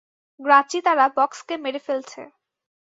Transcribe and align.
গ্রাচি 0.39 0.79
তারা 0.85 1.05
বক্সকে 1.17 1.55
মেরে 1.63 1.79
ফেলছে। 1.87 2.21